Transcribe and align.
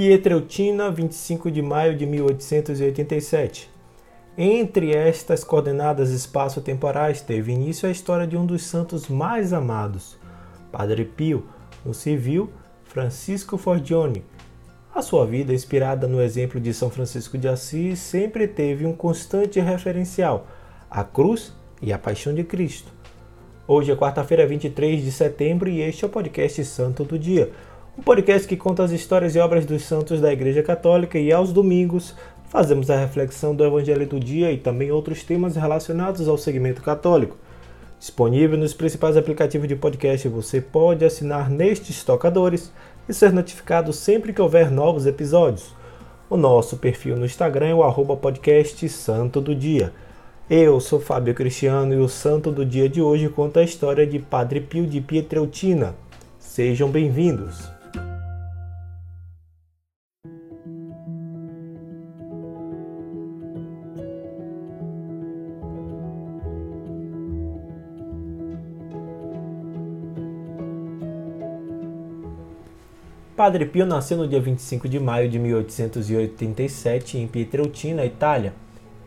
Pietreutina, 0.00 0.90
25 0.90 1.50
de 1.50 1.60
maio 1.60 1.94
de 1.94 2.06
1887. 2.06 3.70
Entre 4.38 4.96
estas 4.96 5.44
coordenadas 5.44 6.08
espaço-temporais 6.08 7.20
teve 7.20 7.52
início 7.52 7.86
a 7.86 7.92
história 7.92 8.26
de 8.26 8.34
um 8.34 8.46
dos 8.46 8.62
santos 8.62 9.08
mais 9.08 9.52
amados, 9.52 10.16
Padre 10.72 11.04
Pio, 11.04 11.44
no 11.84 11.92
civil, 11.92 12.48
Francisco 12.82 13.58
Forgione. 13.58 14.24
A 14.94 15.02
sua 15.02 15.26
vida, 15.26 15.52
inspirada 15.52 16.08
no 16.08 16.22
exemplo 16.22 16.58
de 16.58 16.72
São 16.72 16.88
Francisco 16.88 17.36
de 17.36 17.46
Assis, 17.46 17.98
sempre 17.98 18.48
teve 18.48 18.86
um 18.86 18.94
constante 18.94 19.60
referencial, 19.60 20.46
a 20.90 21.04
cruz 21.04 21.52
e 21.82 21.92
a 21.92 21.98
paixão 21.98 22.32
de 22.32 22.42
Cristo. 22.42 22.90
Hoje 23.68 23.92
é 23.92 23.96
quarta-feira, 23.96 24.46
23 24.46 25.04
de 25.04 25.12
setembro, 25.12 25.68
e 25.68 25.82
este 25.82 26.04
é 26.04 26.08
o 26.08 26.10
podcast 26.10 26.64
Santo 26.64 27.04
do 27.04 27.18
Dia 27.18 27.52
um 28.00 28.02
podcast 28.02 28.48
que 28.48 28.56
conta 28.56 28.82
as 28.82 28.92
histórias 28.92 29.36
e 29.36 29.38
obras 29.38 29.66
dos 29.66 29.82
santos 29.82 30.22
da 30.22 30.32
Igreja 30.32 30.62
Católica 30.62 31.18
e 31.18 31.30
aos 31.30 31.52
domingos 31.52 32.16
fazemos 32.48 32.88
a 32.88 32.96
reflexão 32.96 33.54
do 33.54 33.62
Evangelho 33.62 34.06
do 34.06 34.18
Dia 34.18 34.50
e 34.50 34.56
também 34.56 34.90
outros 34.90 35.22
temas 35.22 35.54
relacionados 35.54 36.26
ao 36.26 36.38
segmento 36.38 36.80
católico. 36.80 37.36
Disponível 37.98 38.56
nos 38.56 38.72
principais 38.72 39.18
aplicativos 39.18 39.68
de 39.68 39.76
podcast, 39.76 40.26
você 40.28 40.62
pode 40.62 41.04
assinar 41.04 41.50
nestes 41.50 42.02
tocadores 42.02 42.72
e 43.06 43.12
ser 43.12 43.34
notificado 43.34 43.92
sempre 43.92 44.32
que 44.32 44.40
houver 44.40 44.70
novos 44.70 45.04
episódios. 45.04 45.76
O 46.30 46.38
nosso 46.38 46.78
perfil 46.78 47.18
no 47.18 47.26
Instagram 47.26 47.66
é 47.66 47.74
o 47.74 47.84
arroba 47.84 48.16
podcast 48.16 48.88
Santo 48.88 49.42
do 49.42 49.54
Dia. 49.54 49.92
Eu 50.48 50.80
sou 50.80 51.00
Fábio 51.00 51.34
Cristiano 51.34 51.92
e 51.92 51.98
o 51.98 52.08
Santo 52.08 52.50
do 52.50 52.64
Dia 52.64 52.88
de 52.88 53.02
hoje 53.02 53.28
conta 53.28 53.60
a 53.60 53.64
história 53.64 54.06
de 54.06 54.18
Padre 54.18 54.58
Pio 54.58 54.86
de 54.86 55.02
Pietreutina. 55.02 55.94
Sejam 56.38 56.88
bem-vindos! 56.88 57.79
Padre 73.40 73.64
Pio 73.64 73.86
nasceu 73.86 74.18
no 74.18 74.28
dia 74.28 74.38
25 74.38 74.86
de 74.86 75.00
maio 75.00 75.26
de 75.26 75.38
1887 75.38 77.16
em 77.16 77.26
Pietreutina, 77.26 78.04
Itália. 78.04 78.52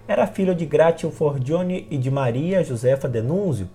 Era 0.08 0.26
filho 0.26 0.56
de 0.56 0.66
Gratio 0.66 1.12
Forgione 1.12 1.86
e 1.92 2.00
de 2.00 2.10
Maria 2.10 2.64
Josefa 2.64 3.08
Denunzio. 3.08 3.70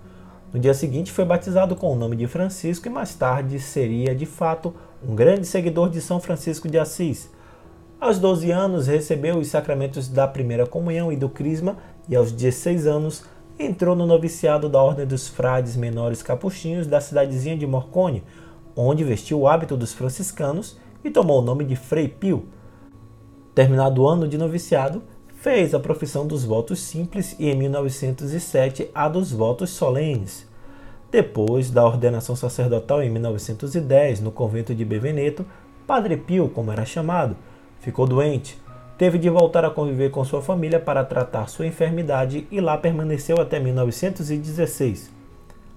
No 0.53 0.59
dia 0.59 0.75
seguinte 0.75 1.13
foi 1.13 1.25
batizado 1.25 1.77
com 1.77 1.93
o 1.93 1.95
nome 1.95 2.17
de 2.17 2.27
Francisco 2.27 2.89
e 2.89 2.91
mais 2.91 3.15
tarde 3.15 3.61
seria, 3.61 4.13
de 4.13 4.27
fato, 4.27 4.75
um 5.09 5.15
grande 5.15 5.47
seguidor 5.47 5.89
de 5.91 6.01
São 6.01 6.19
Francisco 6.19 6.69
de 6.69 6.77
Assis. 6.77 7.31
Aos 8.01 8.19
12 8.19 8.51
anos 8.51 8.89
recebeu 8.89 9.39
os 9.39 9.47
sacramentos 9.47 10.09
da 10.09 10.27
primeira 10.27 10.67
comunhão 10.67 11.13
e 11.13 11.17
do 11.17 11.29
crisma 11.29 11.77
e 12.09 12.17
aos 12.17 12.33
16 12.33 12.85
anos 12.85 13.23
entrou 13.61 13.95
no 13.95 14.07
noviciado 14.07 14.69
da 14.69 14.83
Ordem 14.83 15.07
dos 15.07 15.29
Frades 15.29 15.77
Menores 15.77 16.21
Capuchinhos 16.21 16.89
da 16.89 17.01
cidadezinha 17.01 17.57
de 17.57 17.65
Morcone, 17.65 18.25
onde 18.81 19.03
vestiu 19.03 19.41
o 19.41 19.49
hábito 19.49 19.77
dos 19.77 19.93
franciscanos 19.93 20.79
e 21.03 21.11
tomou 21.11 21.41
o 21.41 21.45
nome 21.45 21.65
de 21.65 21.75
Frei 21.75 22.07
Pio. 22.07 22.47
Terminado 23.53 24.03
o 24.03 24.09
ano 24.09 24.29
de 24.29 24.39
noviciado, 24.39 25.03
fez 25.35 25.75
a 25.75 25.81
profissão 25.81 26.27
dos 26.27 26.45
votos 26.45 26.79
simples 26.79 27.35
e 27.41 27.49
em 27.49 27.57
1907 27.57 28.89
a 28.95 29.09
dos 29.09 29.33
votos 29.33 29.71
solenes. 29.71 30.47
Depois 31.11 31.71
da 31.71 31.85
ordenação 31.85 32.37
sacerdotal 32.37 33.03
em 33.03 33.11
1910 33.11 34.21
no 34.21 34.31
convento 34.31 34.73
de 34.73 34.85
Beveneto, 34.85 35.45
Padre 35.85 36.17
Pio, 36.17 36.49
como 36.49 36.71
era 36.71 36.85
chamado, 36.85 37.37
ficou 37.81 38.07
doente. 38.07 38.61
Teve 38.97 39.19
de 39.19 39.29
voltar 39.29 39.65
a 39.65 39.71
conviver 39.71 40.11
com 40.11 40.25
sua 40.25 40.43
família 40.43 40.79
para 40.79 41.05
tratar 41.05 41.49
sua 41.49 41.67
enfermidade 41.67 42.47
e 42.51 42.61
lá 42.61 42.77
permaneceu 42.77 43.41
até 43.41 43.59
1916. 43.59 45.11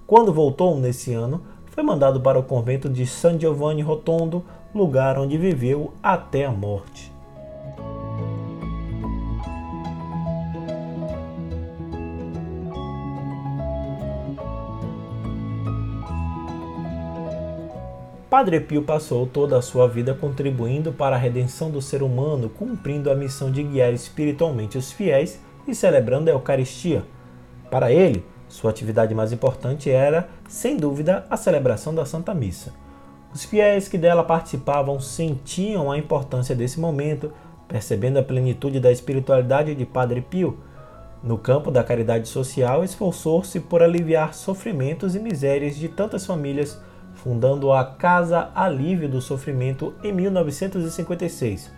Quando 0.06 0.34
voltou 0.34 0.78
nesse 0.78 1.14
ano, 1.14 1.42
foi 1.72 1.84
mandado 1.84 2.20
para 2.20 2.38
o 2.38 2.44
convento 2.44 2.90
de 2.90 3.08
San 3.08 3.40
Giovanni 3.40 3.82
Rotondo, 3.82 4.46
lugar 4.76 5.18
onde 5.18 5.38
viveu 5.38 5.94
até 6.04 6.46
a 6.46 6.52
morte. 6.52 7.12
Padre 18.30 18.62
Pio 18.62 18.82
passou 18.84 19.26
toda 19.26 19.58
a 19.58 19.62
sua 19.62 19.88
vida 19.88 20.14
contribuindo 20.14 20.94
para 20.94 21.16
a 21.18 21.20
redenção 21.20 21.70
do 21.70 21.82
ser 21.82 22.02
humano, 22.02 22.50
cumprindo 22.50 23.12
a 23.12 23.16
missão 23.16 23.52
de 23.52 23.62
guiar 23.62 23.94
espiritualmente 23.94 24.78
os 24.78 24.92
fiéis 24.92 25.38
e 25.68 25.76
celebrando 25.76 26.30
a 26.30 26.34
Eucaristia. 26.34 27.04
Para 27.70 27.92
ele, 27.92 28.24
sua 28.52 28.70
atividade 28.70 29.16
mais 29.16 29.32
importante 29.32 29.90
era, 29.90 30.28
sem 30.46 30.76
dúvida, 30.76 31.26
a 31.30 31.38
celebração 31.38 31.96
da 31.96 32.06
Santa 32.06 32.34
Missa. 32.34 32.74
Os 33.34 33.46
fiéis 33.46 33.88
que 33.88 33.98
dela 33.98 34.26
participavam 34.26 35.00
sentiam 35.00 35.90
a 35.90 35.98
importância 35.98 36.54
desse 36.54 36.78
momento, 36.78 37.32
percebendo 37.66 38.20
a 38.20 38.24
plenitude 38.24 38.82
da 38.82 38.92
espiritualidade 38.92 39.74
de 39.74 39.86
Padre 39.86 40.20
Pio. 40.20 40.60
No 41.24 41.38
campo 41.38 41.72
da 41.72 41.82
caridade 41.82 42.28
social, 42.28 42.84
esforçou-se 42.84 43.58
por 43.62 43.82
aliviar 43.82 44.34
sofrimentos 44.34 45.16
e 45.16 45.20
misérias 45.20 45.78
de 45.78 45.88
tantas 45.88 46.26
famílias, 46.26 46.78
fundando 47.14 47.72
a 47.72 47.86
Casa 47.86 48.50
Alívio 48.54 49.08
do 49.08 49.22
Sofrimento 49.22 49.94
em 50.04 50.12
1956. 50.12 51.72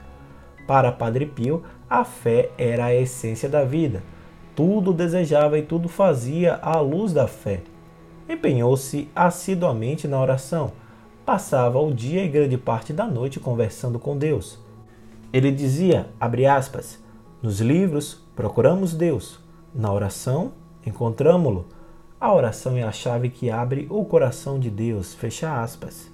Para 0.65 0.91
Padre 0.91 1.27
Pio, 1.27 1.61
a 1.87 2.03
fé 2.03 2.49
era 2.57 2.85
a 2.85 2.95
essência 2.95 3.47
da 3.47 3.63
vida 3.63 4.01
tudo 4.55 4.93
desejava 4.93 5.57
e 5.57 5.63
tudo 5.63 5.87
fazia 5.89 6.55
à 6.55 6.79
luz 6.79 7.13
da 7.13 7.27
fé. 7.27 7.61
Empenhou-se 8.27 9.09
assiduamente 9.15 10.07
na 10.07 10.19
oração. 10.19 10.71
Passava 11.25 11.79
o 11.79 11.93
dia 11.93 12.23
e 12.23 12.27
grande 12.27 12.57
parte 12.57 12.93
da 12.93 13.05
noite 13.05 13.39
conversando 13.39 13.99
com 13.99 14.17
Deus. 14.17 14.59
Ele 15.31 15.51
dizia, 15.51 16.07
aspas, 16.49 17.01
nos 17.41 17.59
livros 17.59 18.21
procuramos 18.35 18.93
Deus, 18.93 19.39
na 19.73 19.91
oração 19.91 20.51
encontramo-lo. 20.85 21.65
A 22.19 22.33
oração 22.33 22.77
é 22.77 22.83
a 22.83 22.91
chave 22.91 23.29
que 23.29 23.49
abre 23.49 23.87
o 23.89 24.05
coração 24.05 24.59
de 24.59 24.69
Deus, 24.69 25.13
fecha 25.13 25.61
aspas. 25.61 26.09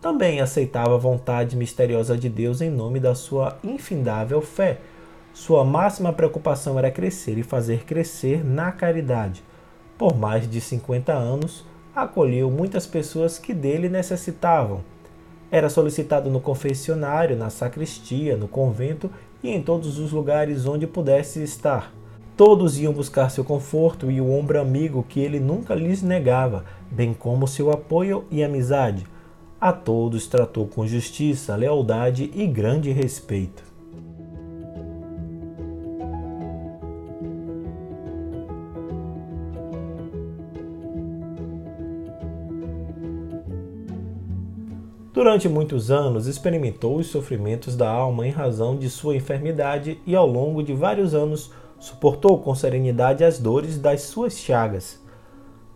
Também 0.00 0.40
aceitava 0.40 0.94
a 0.94 0.98
vontade 0.98 1.56
misteriosa 1.56 2.16
de 2.16 2.28
Deus 2.28 2.60
em 2.60 2.70
nome 2.70 2.98
da 2.98 3.14
sua 3.14 3.58
infindável 3.62 4.40
fé, 4.40 4.80
sua 5.32 5.64
máxima 5.64 6.12
preocupação 6.12 6.78
era 6.78 6.90
crescer 6.90 7.38
e 7.38 7.42
fazer 7.42 7.84
crescer 7.84 8.44
na 8.44 8.72
caridade. 8.72 9.42
Por 9.96 10.16
mais 10.16 10.48
de 10.48 10.60
50 10.60 11.12
anos, 11.12 11.64
acolheu 11.94 12.50
muitas 12.50 12.86
pessoas 12.86 13.38
que 13.38 13.54
dele 13.54 13.88
necessitavam. 13.88 14.80
Era 15.50 15.68
solicitado 15.68 16.30
no 16.30 16.40
confessionário, 16.40 17.36
na 17.36 17.50
sacristia, 17.50 18.36
no 18.36 18.48
convento 18.48 19.10
e 19.42 19.50
em 19.50 19.62
todos 19.62 19.98
os 19.98 20.12
lugares 20.12 20.66
onde 20.66 20.86
pudesse 20.86 21.42
estar. 21.42 21.92
Todos 22.36 22.78
iam 22.78 22.92
buscar 22.92 23.30
seu 23.30 23.44
conforto 23.44 24.10
e 24.10 24.20
o 24.20 24.30
ombro 24.32 24.60
amigo 24.60 25.04
que 25.08 25.20
ele 25.20 25.38
nunca 25.38 25.74
lhes 25.74 26.02
negava, 26.02 26.64
bem 26.90 27.12
como 27.12 27.46
seu 27.46 27.70
apoio 27.70 28.24
e 28.30 28.42
amizade. 28.42 29.06
A 29.60 29.72
todos 29.72 30.26
tratou 30.26 30.66
com 30.66 30.86
justiça, 30.86 31.54
lealdade 31.54 32.30
e 32.34 32.46
grande 32.46 32.90
respeito. 32.92 33.69
Durante 45.12 45.48
muitos 45.48 45.90
anos 45.90 46.28
experimentou 46.28 46.96
os 46.96 47.08
sofrimentos 47.08 47.74
da 47.74 47.90
alma 47.90 48.28
em 48.28 48.30
razão 48.30 48.76
de 48.76 48.88
sua 48.88 49.16
enfermidade 49.16 50.00
e 50.06 50.14
ao 50.14 50.24
longo 50.24 50.62
de 50.62 50.72
vários 50.72 51.14
anos 51.14 51.50
suportou 51.80 52.38
com 52.38 52.54
serenidade 52.54 53.24
as 53.24 53.36
dores 53.36 53.76
das 53.76 54.02
suas 54.02 54.38
chagas. 54.38 55.00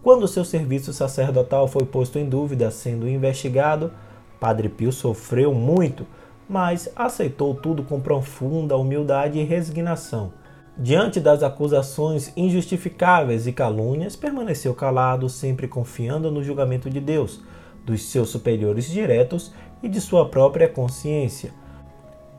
Quando 0.04 0.28
seu 0.28 0.44
serviço 0.44 0.92
sacerdotal 0.92 1.66
foi 1.66 1.84
posto 1.84 2.16
em 2.16 2.28
dúvida, 2.28 2.70
sendo 2.70 3.08
investigado, 3.08 3.90
Padre 4.38 4.68
Pio 4.68 4.92
sofreu 4.92 5.52
muito, 5.52 6.06
mas 6.48 6.88
aceitou 6.94 7.54
tudo 7.54 7.82
com 7.82 8.00
profunda 8.00 8.76
humildade 8.76 9.40
e 9.40 9.44
resignação. 9.44 10.32
Diante 10.78 11.18
das 11.18 11.42
acusações 11.42 12.32
injustificáveis 12.36 13.48
e 13.48 13.52
calúnias, 13.52 14.14
permaneceu 14.14 14.74
calado, 14.74 15.28
sempre 15.28 15.66
confiando 15.66 16.30
no 16.30 16.42
julgamento 16.42 16.88
de 16.88 17.00
Deus 17.00 17.40
dos 17.84 18.02
seus 18.04 18.30
superiores 18.30 18.86
diretos 18.86 19.52
e 19.82 19.88
de 19.88 20.00
sua 20.00 20.28
própria 20.28 20.68
consciência. 20.68 21.52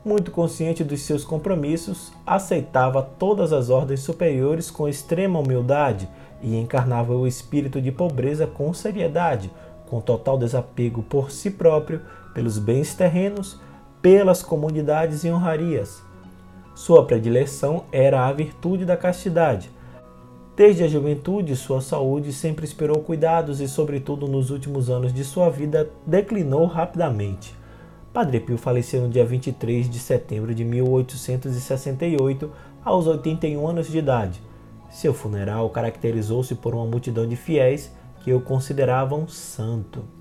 Muito 0.04 0.30
consciente 0.30 0.84
dos 0.84 1.00
seus 1.02 1.24
compromissos, 1.24 2.12
aceitava 2.24 3.02
todas 3.02 3.52
as 3.52 3.70
ordens 3.70 4.00
superiores 4.00 4.70
com 4.70 4.88
extrema 4.88 5.38
humildade 5.38 6.08
e 6.42 6.56
encarnava 6.56 7.14
o 7.14 7.26
espírito 7.26 7.80
de 7.80 7.90
pobreza 7.90 8.46
com 8.46 8.72
seriedade, 8.72 9.50
com 9.86 10.00
total 10.00 10.38
desapego 10.38 11.02
por 11.02 11.30
si 11.30 11.50
próprio, 11.50 12.02
pelos 12.34 12.58
bens 12.58 12.94
terrenos, 12.94 13.60
pelas 14.00 14.42
comunidades 14.42 15.24
e 15.24 15.30
honrarias. 15.30 16.02
Sua 16.74 17.04
predileção 17.04 17.84
era 17.90 18.26
a 18.26 18.32
virtude 18.32 18.84
da 18.84 18.96
castidade. 18.96 19.70
Desde 20.56 20.84
a 20.84 20.88
juventude, 20.88 21.54
sua 21.54 21.82
saúde 21.82 22.32
sempre 22.32 22.64
esperou 22.64 23.02
cuidados 23.02 23.60
e, 23.60 23.68
sobretudo 23.68 24.26
nos 24.26 24.50
últimos 24.50 24.88
anos 24.88 25.12
de 25.12 25.22
sua 25.22 25.50
vida, 25.50 25.90
declinou 26.06 26.64
rapidamente. 26.64 27.54
Padre 28.10 28.40
Pio 28.40 28.56
faleceu 28.56 29.02
no 29.02 29.10
dia 29.10 29.26
23 29.26 29.90
de 29.90 29.98
setembro 29.98 30.54
de 30.54 30.64
1868, 30.64 32.50
aos 32.82 33.06
81 33.06 33.68
anos 33.68 33.88
de 33.88 33.98
idade. 33.98 34.40
Seu 34.88 35.12
funeral 35.12 35.68
caracterizou-se 35.68 36.54
por 36.54 36.74
uma 36.74 36.86
multidão 36.86 37.28
de 37.28 37.36
fiéis 37.36 37.92
que 38.24 38.32
o 38.32 38.40
consideravam 38.40 39.28
santo. 39.28 40.15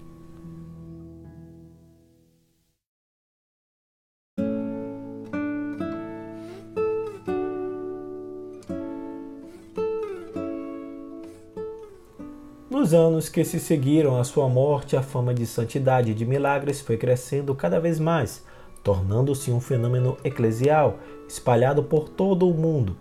Nos 12.75 12.93
anos 12.93 13.29
que 13.29 13.45
se 13.45 13.57
seguiram 13.57 14.19
à 14.19 14.25
sua 14.25 14.49
morte, 14.49 14.97
a 14.97 15.01
fama 15.01 15.33
de 15.33 15.45
santidade 15.45 16.11
e 16.11 16.13
de 16.13 16.25
milagres 16.25 16.81
foi 16.81 16.97
crescendo 16.97 17.55
cada 17.55 17.79
vez 17.79 18.01
mais, 18.01 18.43
tornando-se 18.83 19.49
um 19.49 19.61
fenômeno 19.61 20.17
eclesial 20.25 20.97
espalhado 21.25 21.81
por 21.81 22.09
todo 22.09 22.49
o 22.49 22.53
mundo. 22.53 22.97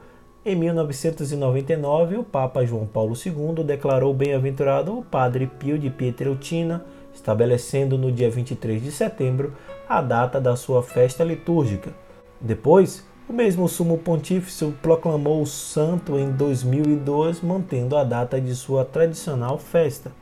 Em 0.46 0.54
1999, 0.54 2.18
o 2.18 2.22
Papa 2.22 2.64
João 2.64 2.86
Paulo 2.86 3.16
II 3.16 3.64
declarou 3.64 4.14
bem-aventurado 4.14 4.96
o 4.96 5.02
Padre 5.02 5.48
Pio 5.48 5.76
de 5.76 5.90
Pietreutina, 5.90 6.86
estabelecendo 7.12 7.98
no 7.98 8.12
dia 8.12 8.30
23 8.30 8.80
de 8.80 8.92
setembro 8.92 9.54
a 9.88 10.00
data 10.00 10.40
da 10.40 10.54
sua 10.54 10.84
festa 10.84 11.24
litúrgica. 11.24 11.92
Depois, 12.40 13.04
o 13.28 13.32
mesmo 13.32 13.68
Sumo 13.68 13.98
Pontífice 13.98 14.66
proclamou 14.82 15.42
o 15.42 15.46
santo 15.46 16.18
em 16.18 16.30
2002, 16.30 17.40
mantendo 17.40 17.96
a 17.96 18.04
data 18.04 18.40
de 18.40 18.54
sua 18.54 18.84
tradicional 18.84 19.58
festa. 19.58 20.12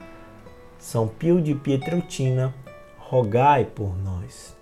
São 0.78 1.08
Pio 1.08 1.40
de 1.40 1.54
Pietreutina, 1.54 2.54
rogai 2.98 3.64
por 3.64 3.96
nós. 3.98 4.56